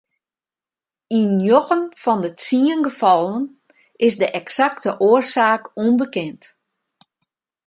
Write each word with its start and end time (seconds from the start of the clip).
Yn 1.19 1.29
njoggen 1.41 1.83
fan 2.01 2.19
de 2.23 2.29
tsien 2.39 2.81
gefallen 2.87 3.43
is 4.05 4.15
de 4.21 4.27
eksakte 4.39 4.91
oarsaak 5.07 5.63
ûnbekend. 5.85 6.41